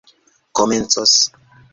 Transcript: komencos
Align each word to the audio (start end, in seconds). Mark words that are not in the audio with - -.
komencos 0.57 1.11